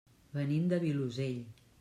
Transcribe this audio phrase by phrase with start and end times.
[0.37, 1.39] Venim del Vilosell.